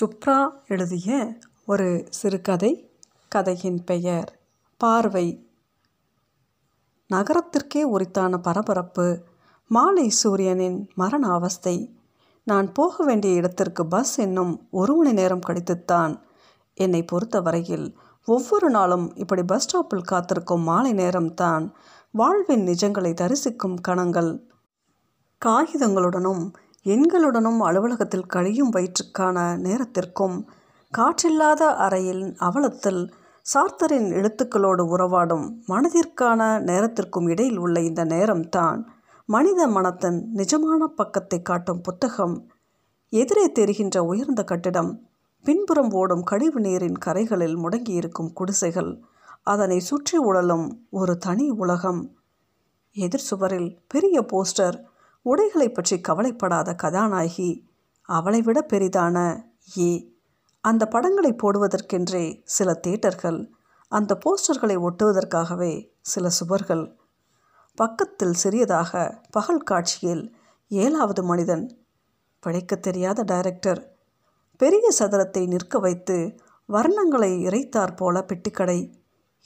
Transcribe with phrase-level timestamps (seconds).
[0.00, 2.98] சுப்ரா எழுதிய ஒரு சிறுகதை
[3.28, 4.40] கதையின் பெயர்
[4.76, 5.50] பார்வை.
[7.10, 9.24] நகரத்திற்கே உரித்தான பரபரப்பு
[9.68, 11.96] மாலை சூரியனின் மரண அவஸ்தை.
[12.44, 16.20] நான் போக வேண்டிய இடத்திற்கு பஸ் இன்னும் ஒரு மணி நேரம் கழித்துத்தான்
[16.74, 21.72] என்னை பொறுத்தவரையில் ஒவ்வொரு நாளும் இப்படி பஸ் ஸ்டாப்பில் காத்திருக்கும் மாலை நேரம்தான்
[22.10, 24.50] வாழ்வின் நிஜங்களை தரிசிக்கும் கணங்கள்.
[25.44, 26.52] காகிதங்களுடனும்
[26.86, 30.36] எண்களுடனும் அலுவலகத்தில் கழியும் வயிற்றுக்கான நேரத்திற்கும்
[30.92, 33.02] காற்றில்லாத அறையில் அவலத்தில்
[33.46, 38.80] சார்த்தரின் எழுத்துக்களோடு உறவாடும் மனதிற்கான நேரத்திற்கும் இடையில் உள்ள இந்த நேரம்தான்
[39.28, 42.34] மனித மனத்தின் நிஜமான பக்கத்தை காட்டும் புத்தகம்.
[43.12, 44.90] எதிரே தெரிகின்ற உயர்ந்த கட்டிடம்
[45.44, 48.92] பின்புறம் ஓடும் கழிவு நீரின் கரைகளில் முடங்கியிருக்கும் குடிசைகள்
[49.42, 52.00] அதனை சுற்றி உழலும் ஒரு தனி உலகம்.
[52.96, 54.76] எதிர் சுவரில் பெரிய போஸ்டர்
[55.22, 57.70] உடைகளை பற்றி கவலைப்படாத கதாநாயகி.
[58.02, 59.42] அவளை விட பெரிதான
[59.78, 60.14] ஏ.
[60.60, 63.50] அந்த படங்களை போடுவதற்கென்றே சில தேட்டர்கள்
[63.88, 66.96] அந்த போஸ்டர்களை ஒட்டுவதற்காகவே சில சுவர்கள்.
[67.74, 70.36] பக்கத்தில் சிறியதாக பகல் காட்சியில்
[70.68, 71.84] ஏழாவது மனிதன்.
[72.40, 73.96] பிழைக்க தெரியாத டைரக்டர்.
[74.56, 78.92] பெரிய சதுரத்தை நிற்க வைத்து வர்ணங்களை இறைத்தாற் போல பெட்டிக்கடை.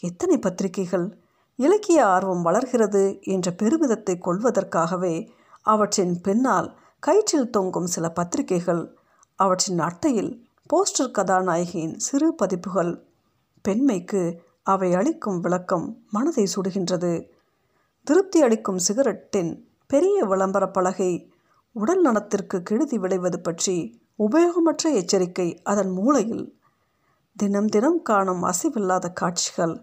[0.00, 1.18] எத்தனை பத்திரிகைகள்?
[1.56, 5.30] இலக்கிய ஆர்வம் வளர்கிறது என்ற பெருமிதத்தை கொள்வதற்காகவே
[5.72, 6.69] அவற்றின் பின்னால்
[7.03, 8.83] கயிற்றில் தொங்கும் சில பத்திரிகைகள்
[9.39, 10.33] அவற்றின் அட்டையில்
[10.70, 12.92] போஸ்டர் கதாநாயகியின் சிறு பதிப்புகள்.
[13.64, 14.23] பெண்மைக்கு
[14.73, 17.12] அவை அளிக்கும் விளக்கம் மனதை சுடுகின்றது.
[18.06, 19.53] திருப்தி அளிக்கும் சிகரெட்டின்
[19.86, 21.11] பெரிய விளம்பர பலகை
[21.77, 23.77] உடல் நலத்திற்கு கெடுதி விளைவது பற்றி
[24.19, 26.47] உபயோகமற்ற எச்சரிக்கை அதன் மூளையில்
[27.36, 29.75] தினம் தினம் காணும் அசைவில்லாத காட்சிகள்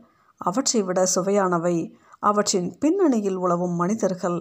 [0.42, 1.76] அவற்றை விட சுவையானவை
[2.20, 4.40] அவற்றின் பின்னணியில் உழவும் மனிதர்கள்.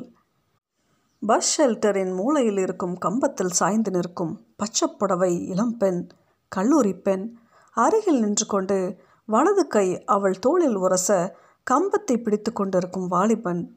[1.26, 6.08] பஸ் ஷெல்டரின் மூலையில் இருக்கும் கம்பத்தில் சாய்ந்து நிற்கும் பச்சைப்புடவை இளம்பெண்
[6.48, 7.36] கல்லூரி பெண்
[7.76, 11.34] அருகில் நின்று கொண்டு வலது கை அவள் தோளில் உரச
[11.70, 13.76] கம்பத்தை பிடித்து கொண்டிருக்கும் வாலிபன்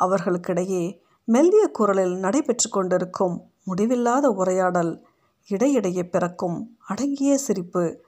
[0.00, 5.04] அவர்களுக்கிடையே மெல்லிய குரலில் நடைபெற்று கொண்டிருக்கும் முடிவில்லாத உரையாடல்
[5.48, 8.04] இடையிடையே பிறக்கும் அடங்கிய சிரிப்பு.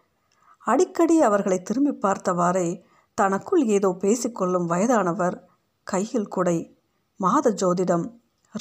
[0.58, 2.82] அடிக்கடி அவர்களை திரும்பி பார்த்தவாறே
[3.14, 5.46] தனக்குள் ஏதோ பேசிக்கொள்ளும் வயதானவர்
[5.82, 6.78] கையில் குடை
[7.16, 8.06] மாத ஜோதிடம்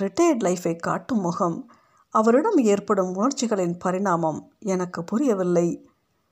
[0.02, 1.72] ரிட்டையர்ட் லைஃபை காட்டும் முகம்.
[2.10, 5.90] அவரிடம் ஏற்படும் உணர்ச்சிகளின் பரிணாமம் எனக்கு புரியவில்லை.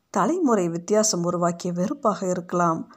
[0.09, 2.93] தலைமுறை வித்தியாசம் உருவாக்கிய வெறுப்பாக இருக்கலாம்.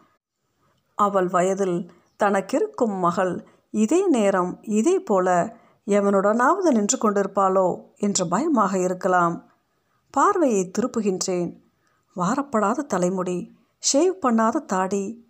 [0.95, 1.91] அவள் வயதில்
[2.25, 5.57] தனக்கிருக்கும் மகள் இதே நேரம் இதே போல
[5.87, 9.51] எவனுடனாவது நின்று கொண்டிருப்பாளோ என்ற பயமாக இருக்கலாம்.
[10.11, 11.51] பார்வையை திருப்புகின்றேன்.
[12.17, 13.39] வாரப்படாத தலைமுடி
[13.93, 15.29] ஷேவ் பண்ணாத தாடி.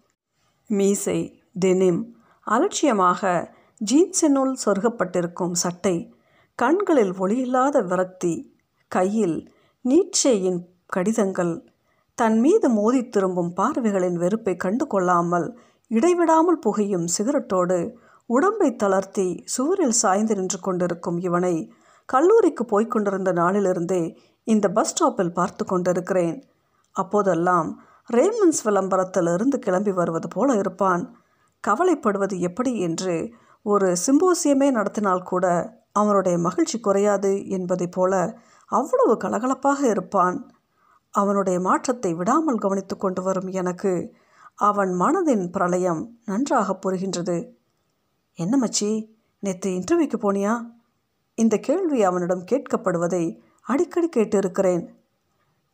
[0.67, 2.01] மீசை டெனிம்
[2.47, 5.97] அலட்சியமாக ஜீன்ஸினுள் சொருகப்பட்டிருக்கும் சட்டை
[6.59, 8.35] கண்களில் ஒளியில்லாத விரக்தி
[8.93, 9.39] கையில்
[9.85, 11.55] நீட்சேயின் கடிதங்கள்
[12.19, 15.49] தன் மீது மோதி திரும்பும் பார்வைகளின் வெறுப்பை கண்டு கொள்ளாமல்
[15.91, 17.79] இடைவிடாமல் புகையும் சிகரெட்டோடு
[18.27, 21.55] உடம்பை தளர்த்தி சுவரில் சாய்ந்து நின்று கொண்டிருக்கும் இவனை
[22.09, 24.03] கல்லூரிக்கு போய்க் கொண்டிருந்த நாளிலிருந்தே
[24.47, 26.37] இந்த பஸ் ஸ்டாப்பில் பார்த்து கொண்டிருக்கிறேன்.
[26.97, 27.69] அப்போதெல்லாம்
[28.09, 31.05] ரேமன்ஸ் விளம்பரத்திலிருந்து கிளம்பி வருவது போல இருப்பான்.
[31.65, 33.15] கவலைப்படுவது எப்படி என்று
[33.67, 35.47] ஒரு சிம்போசியமே நடத்தினால் கூட
[35.93, 38.13] அவனுடைய மகிழ்ச்சி குறையாது என்பதைப் போல
[38.67, 40.37] அவ்வளவு கலகலப்பாக இருப்பான்.
[41.11, 43.93] அவனுடைய மாற்றத்தை விடாமல் கவனித்து கொண்டு வரும் எனக்கு
[44.55, 47.37] அவன் மனதின் பிரளயம் நன்றாக புரிகின்றது.
[48.35, 48.91] என்ன மச்சி
[49.39, 50.55] நேற்று இன்டர்வியூக்கு போனியா?
[51.35, 53.25] இந்த கேள்வி அவனிடம் கேட்கப்படுவதை
[53.63, 54.85] அடிக்கடி கேட்டிருக்கிறேன்.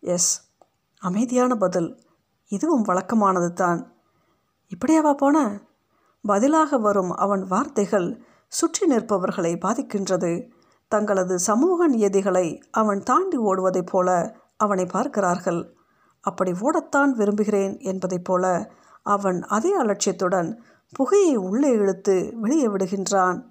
[0.00, 0.30] எஸ்
[1.02, 1.90] அமைதியான பதில்.
[2.48, 3.80] இதுவும் வழக்கமானது தான்
[4.72, 5.60] இப்படியாவா போன?
[6.24, 10.32] பதிலாக வரும் அவன் வார்த்தைகள் சுற்றி நிற்பவர்களை பாதிக்கின்றது.
[10.88, 15.74] தங்களது சமூக நியதிகளை அவன் தாண்டி ஓடுவதைப் போல அவனை பார்க்கிறார்கள்.
[16.20, 18.72] அப்படி ஓடத்தான் விரும்புகிறேன் என்பதைப் போல
[19.02, 20.58] அவன் அதே அலட்சியத்துடன்
[20.92, 23.42] புகையை உள்ளே இழுத்து வெளியே விடுகின்றான்.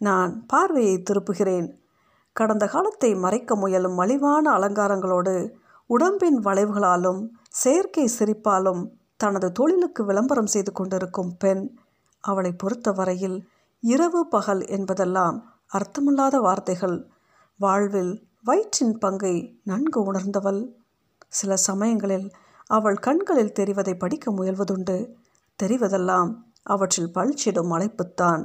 [0.00, 1.68] நான் பார்வையை திருப்புகிறேன்.
[2.32, 5.50] கடந்த காலத்தை மறைக்க முயலும் மலிவான அலங்காரங்களோடு
[5.86, 7.20] உடம்பின் வளைவுகளாலும்
[7.50, 8.82] செயற்கை சிரிப்பாலும்
[9.16, 11.78] தனது தொழிலுக்கு விளம்பரம் செய்து கொண்டிருக்கும் பெண்
[12.30, 13.38] அவளை பொறுத்தவரையில்
[13.92, 15.36] இரவு பகல் என்பதெல்லாம்
[15.72, 16.96] அர்த்தமில்லாத வார்த்தைகள்.
[17.56, 19.34] வாழ்வில் வயிற்றின் பங்கை
[19.64, 20.60] நன்கு உணர்ந்தவள்.
[21.28, 22.26] சில சமயங்களில்
[22.66, 24.96] அவள் கண்களில் தெரிவதை படிக்க முயல்வதுண்டு.
[25.62, 26.30] தெரிவதெல்லாம்
[26.62, 28.42] அவற்றில் பழிச்சிடும் அழைப்புத்தான்.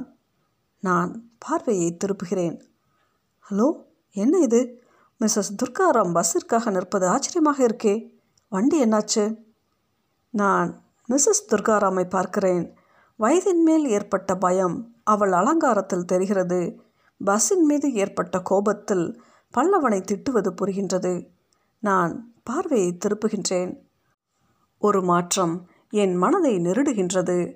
[0.80, 2.56] நான் பார்வையை திருப்புகிறேன்.
[3.50, 3.68] ஹலோ
[4.12, 4.60] என்ன இது?
[5.20, 7.94] மிஸ்ஸஸ் துர்காராம் பஸ்ஸிற்காக நிற்பது ஆச்சரியமாக இருக்கே.
[8.48, 9.24] வண்டி என்னாச்சு?
[10.30, 10.70] நான்
[11.08, 12.64] மிஸ்ஸஸ் துர்காராமை பார்க்கிறேன்.
[13.18, 16.80] வயதின் மேல் ஏற்பட்ட பயம் அவள் அலங்காரத்தில் தெரிகிறது.
[17.24, 19.22] பஸ்ஸின் மீது ஏற்பட்ட கோபத்தில்
[19.54, 21.26] பல்லவனை திட்டுவது புரிகின்றது.
[21.78, 23.78] நான் பார்வையை திருப்புகின்றேன்.
[24.78, 27.54] ஒரு மாற்றம் என் மனதை நெருடுகின்றது.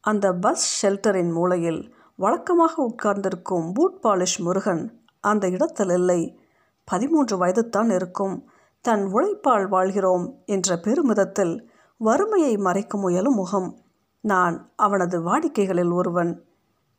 [0.00, 6.38] அந்த பஸ் ஷெல்டரின் மூலையில் வழக்கமாக உட்கார்ந்திருக்கும் பூட் பாலிஷ் முருகன் அந்த இடத்தில் இல்லை.
[6.84, 8.50] பதிமூன்று வயதுத்தான் இருக்கும்.
[8.80, 13.78] தன் உழைப்பால் வாழ்கிறோம் என்ற பெருமிதத்தில் வறுமையை மறைக்க முயலும் முகம்.
[14.20, 16.44] நான் அவனது வாடிக்கைகளில் ஒருவன்.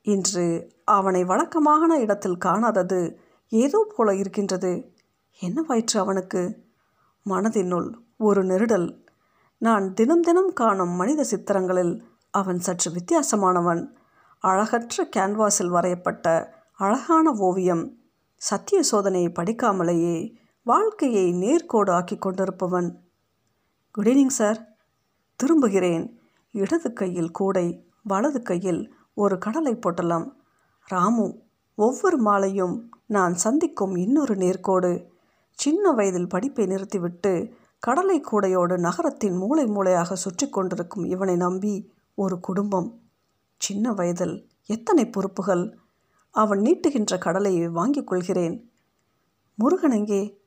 [0.02, 3.16] இன்று அவனை வழக்கமான இடத்தில் காணாதது
[3.50, 4.94] ஏதோ போல இருக்கின்றது.
[5.42, 6.64] என்னவாயிற்று அவனுக்கு?
[7.26, 9.06] மனதினுள் ஒரு நெருடல்.
[9.58, 13.88] நான் தினம் தினம் காணும் மனித சித்திரங்களில் அவன் சற்று வித்தியாசமானவன்.
[14.40, 17.98] அழகற்ற கேன்வாஸில் வரையப்பட்ட அழகான ஓவியம்.
[18.36, 22.96] சத்திய சோதனையை படிக்காமலேயே வாழ்க்கையை நேர்கோடு ஆக்கி கொண்டிருப்பவன்.
[23.92, 24.76] குட் ஈவினிங் சார்
[25.36, 26.21] திரும்புகிறேன்.
[26.52, 30.44] இடது கையில் கூடை வலது கையில் ஒரு கடலை பொட்டலம்.
[30.88, 31.40] ராமு
[31.76, 35.06] ஒவ்வொரு மாலையும் நான் சந்திக்கும் இன்னொரு நேர்கோடு.
[35.52, 43.00] சின்ன வயதில் படிப்பை நிறுத்திவிட்டு கடலை கூடையோடு நகரத்தின் மூளை மூளையாக சுற்றி கொண்டிருக்கும் இவனை நம்பி ஒரு குடும்பம்.
[43.58, 45.78] சின்ன வயதில் எத்தனை பொறுப்புகள்?
[46.32, 48.72] அவன் நீட்டுகின்ற கடலையை வாங்கிக் கொள்கிறேன்.
[49.56, 50.42] முருகன் எங்கே?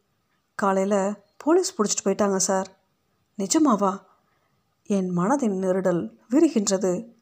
[0.54, 2.68] காலையில் போலீஸ் பிடிச்சிட்டு போயிட்டாங்க சார்.
[3.38, 4.00] நிஜமாவா?
[4.86, 7.12] என் மனதின் நெருடல் விரிகின்றது.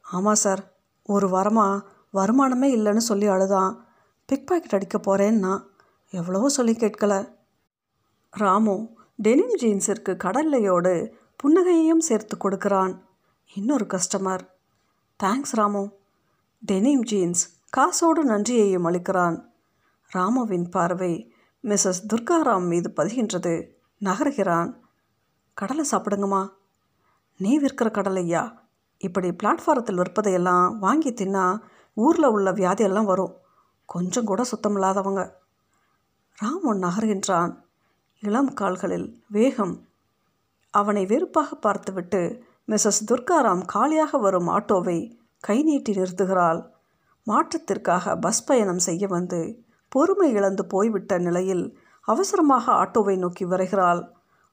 [0.00, 0.72] ஆமாம் சார்
[1.02, 1.82] ஒரு வாரமாக
[2.14, 3.86] வருமானமே இல்லைன்னு சொல்லி அழுதான்.
[4.26, 5.64] பிக் பாக்கெட் அடிக்க போகிறேன்னா
[6.10, 7.34] எவ்வளவோ சொல்லி கேட்கல.
[8.30, 13.06] ராமு டெனிம் ஜீன்ஸிற்கு கடல்லையோடு புன்னகையையும் சேர்த்து கொடுக்கிறான்.
[13.54, 14.40] இன்னொரு customer.
[15.22, 15.90] Thanks Ramu.
[16.66, 19.44] Denim jeans காசோடு நன்றியையும் அளிக்கிறான்.
[20.14, 23.68] ராமுவின் பார்வை மிஸ்ஸஸ் துர்காராம் மீது பதிகின்றது.
[24.00, 24.74] நகர்கிறான்.
[25.54, 26.48] கடலை சாப்பிடுங்கம்மா.
[27.42, 28.42] நீ விற்கிற கடலையா?
[28.98, 31.58] இப்படி பிளாட்ஃபாரத்தில் விற்பதையெல்லாம் வாங்கி தின்னா
[31.94, 33.36] ஊரில் உள்ள வியாதியெல்லாம் வரும்.
[33.84, 35.30] கொஞ்சம் கூட சுத்தமில்லாதவங்க
[36.38, 37.56] ராமன் நகர்கின்றான்.
[38.20, 39.86] இளம் கால்களில் வேகம்.
[40.70, 46.70] அவனை வெறுப்பாக பார்த்துவிட்டு மிஸ்ஸஸ் துர்காராம் காலியாக வரும் ஆட்டோவை கை நீட்டி நிறுத்துகிறாள்.
[47.26, 54.10] மாற்றத்திற்காக பஸ் பயணம் செய்ய வந்து பொறுமை இழந்து போய்விட்ட நிலையில் அவசரமாக ஆட்டோவை நோக்கி வருகிறாள்.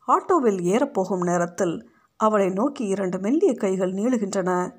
[0.08, 1.89] ஆட்டோவில் ஏறப்போகும் நேரத்தில்
[2.20, 4.74] அவளை நோக்கி இரண்டு மெல்லிய கைகள் நீளுகின்றன.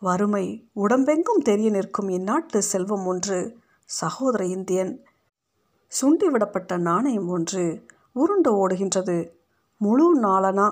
[0.00, 5.04] வறுமை உடம்பெங்கும் தெரிய நிற்கும் இந்நாட்டு செல்வம் ஒன்று சகோதர இந்தியன்.
[6.00, 9.28] சுண்டிவிடப்பட்ட நாணயம் ஒன்று உருண்டு ஓடுகின்றது.
[9.76, 10.70] முழு நாளனா?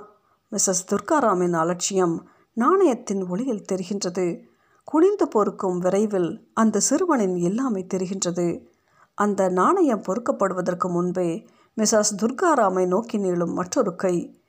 [0.53, 4.43] மிஸ்ஸஸ் துர்காராமின் அலட்சியம் நாணயத்தின் ஒளியில் தெரிகின்றது.
[4.85, 8.67] குனிந்து பொறுக்கும் விரைவில் அந்த சிறுவனின் எல்லாமே தெரிகின்றது.
[9.15, 11.47] அந்த நாணயம் பொறுக்கப்படுவதற்கு முன்பே
[11.77, 14.42] மிஸ்ஸஸ் துர்காராமை நோக்கி நீளும் மற்றொரு கை.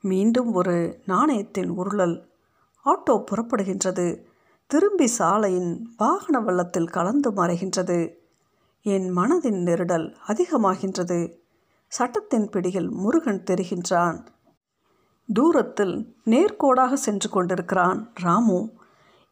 [0.00, 2.28] மீண்டும் ஒரு நாணயத்தின் உருளல்.
[2.84, 4.24] ஆட்டோ புறப்படுகின்றது.
[4.66, 8.14] திரும்பி சாலையின் வாகன வெள்ளத்தில் கலந்து மறைகின்றது.
[8.82, 11.36] என் மனதின் நெருடல் அதிகமாகின்றது.
[11.88, 14.26] சட்டத்தின் பிடியில் முருகன் தெரிகின்றான்.
[15.32, 18.70] தூரத்தில் நேர்கோடாக சென்று கொண்டிருக்கிறான் ராமு.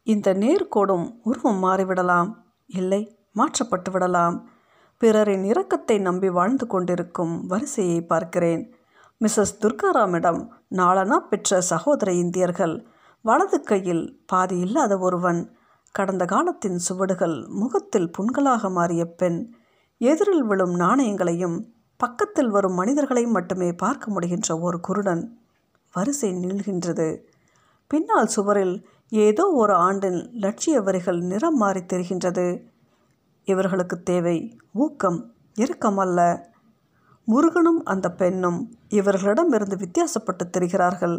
[0.03, 2.33] இந்த நேர்கோடும் உருவம் மாறிவிடலாம்.
[2.65, 4.49] இல்லை மாற்றப்பட்டு விடலாம்
[4.97, 8.76] பிறரின் இரக்கத்தை நம்பி வாழ்ந்து கொண்டிருக்கும் வரிசையை பார்க்கிறேன்.
[9.21, 12.85] மிஸ்ஸஸ் துர்காராமிடம் நாளனா பெற்ற சகோதர இந்தியர்கள்.
[13.21, 15.39] வலது கையில் பாதி இல்லாத ஒருவன்.
[15.91, 19.39] கடந்த காலத்தின் சுவடுகள் முகத்தில் புண்களாக மாறிய பெண்.
[19.97, 21.57] எதிரில் விழும் நாணயங்களையும்
[21.97, 25.23] பக்கத்தில் வரும் மனிதர்களையும் மட்டுமே பார்க்க முடிகின்ற ஒரு குருடன்
[25.93, 27.07] வரிசை நீள்கின்றது
[27.87, 32.47] பின்னால் சுவரில் ஏதோ ஒரு ஆண்டின் லட்சிய வரிகள் நிறம் மாறி தெரிகின்றது.
[33.43, 34.37] இவர்களுக்கு தேவை
[34.73, 35.19] ஊக்கம்
[35.55, 36.49] இறுக்கம் அல்ல
[37.27, 41.17] முருகனும் அந்த பெண்ணும் இவர்களிடமிருந்து வித்தியாசப்பட்டு தெரிகிறார்கள்.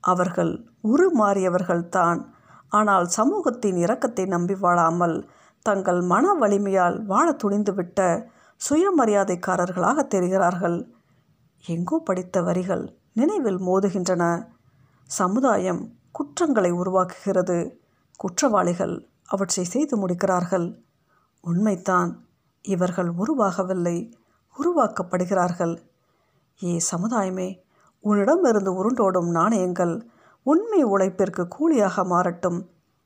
[0.00, 0.52] அவர்கள்
[0.84, 2.20] உருமாறியவர்கள்தான்
[2.68, 5.16] ஆனால் சமூகத்தின் இரக்கத்தை நம்பி வாழாமல்
[5.66, 8.00] தங்கள் மன வலிமையால் வாழ துணிந்துவிட்ட
[8.60, 10.78] சுயமரியாதைக்காரர்களாக தெரிகிறார்கள்.
[11.66, 14.24] எங்கோ படித்த வரிகள் நினைவில் மோதுகின்றன.
[15.10, 15.82] சமுதாயம்
[16.12, 17.58] குற்றங்களை உருவாக்குகிறது.
[18.16, 18.94] குற்றவாளிகள்
[19.26, 20.66] அவற்றை செய்து முடிக்கிறார்கள்.
[21.44, 22.10] உண்மைத்தான்
[22.64, 23.96] இவர்கள் உருவாகவில்லை.
[24.58, 25.74] உருவாக்கப்படுகிறார்கள்.
[26.62, 27.60] ஏ சமுதாயமே
[28.04, 29.94] உன்னிடமிருந்து உருண்டோடும் நாணயங்கள்
[30.42, 32.58] உண்மை உழைப்பிற்கு கூலியாக மாறட்டும்.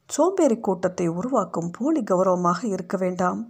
[0.06, 3.40] சோம்பேறி கூட்டத்தை உருவாக்கும் போலி கௌரவமாக இருக்க வேண்டாம்.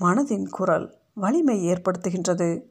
[0.00, 2.64] மனதின் குரல் வலிமை ஏற்படுத்துகின்றது.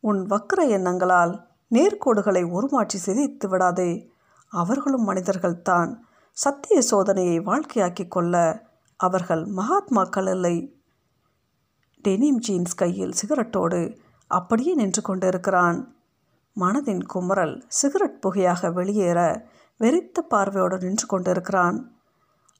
[0.00, 1.34] உன் வக்கர எண்ணங்களால்
[1.70, 4.10] நேர்கோடுகளை உருமாற்றி சிதைத்து விடாதே.
[4.52, 5.90] அவர்களும் மனிதர்கள்தான்
[6.36, 8.34] சத்திய சோதனையை வாழ்க்கையாக்கி கொள்ள
[8.96, 10.56] அவர்கள் மகாத்மாக்கள் இல்லை.
[12.02, 15.96] டெனிம் ஜீன்ஸ் கையில் சிகரெட்டோடு அப்படியே நின்று கொண்டிருக்கிறான்.
[16.60, 19.48] மனதின் குமரல் சிகரெட் புகையாக வெளியேற
[19.80, 21.78] வெறித்த பார்வையோடு நின்று கொண்டிருக்கிறான்.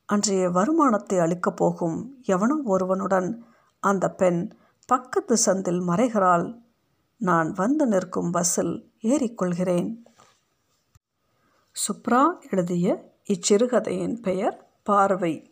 [0.05, 3.45] அன்றைய வருமானத்தை அளிக்கப் போகும் எவனோ ஒருவனுடன்
[3.81, 4.53] அந்த பெண்
[4.87, 6.47] பக்கத்து சந்தில் மறைகிறாள்.
[7.17, 9.91] நான் வந்து நிற்கும் பஸ்ஸில் ஏறிக்கொள்கிறேன்
[11.77, 12.87] சுப்ரா எழுதிய
[13.29, 15.52] இச்சிறுகதையின் பெயர் பார்வை.